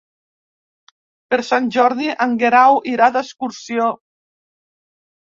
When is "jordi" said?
1.75-2.07